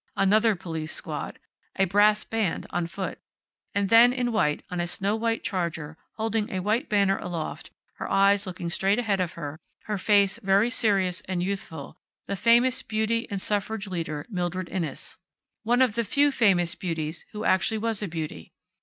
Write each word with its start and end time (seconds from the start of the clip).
Another 0.17 0.55
police 0.55 0.91
squad. 0.91 1.37
A 1.75 1.85
brass 1.85 2.23
band, 2.23 2.65
on 2.71 2.87
foot. 2.87 3.19
And 3.75 3.89
then, 3.89 4.11
in 4.13 4.31
white, 4.31 4.63
on 4.71 4.79
a 4.79 4.87
snow 4.87 5.15
white 5.15 5.43
charger, 5.43 5.95
holding 6.13 6.49
a 6.49 6.59
white 6.63 6.89
banner 6.89 7.19
aloft, 7.19 7.69
her 7.97 8.09
eyes 8.09 8.47
looking 8.47 8.71
straight 8.71 8.97
ahead, 8.97 9.19
her 9.19 9.59
face 9.99 10.39
very 10.39 10.71
serious 10.71 11.21
and 11.29 11.43
youthful, 11.43 11.97
the 12.25 12.35
famous 12.35 12.81
beauty 12.81 13.27
and 13.29 13.39
suffrage 13.39 13.85
leader, 13.85 14.25
Mildred 14.27 14.69
Inness. 14.69 15.17
One 15.61 15.83
of 15.83 15.93
the 15.93 16.03
few 16.03 16.31
famous 16.31 16.73
beauties 16.73 17.23
who 17.31 17.45
actually 17.45 17.77
was 17.77 18.01
a 18.01 18.07
beauty. 18.07 18.53